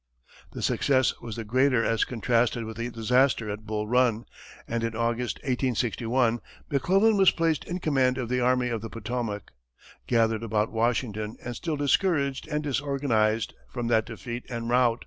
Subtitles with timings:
[0.53, 4.25] The success was the greater as contrasted with the disaster at Bull Run,
[4.67, 6.39] and in August, 1861,
[6.71, 9.51] McClellan was placed in command of the Army of the Potomac,
[10.07, 14.99] gathered about Washington and still discouraged and disorganized from that defeat and rout.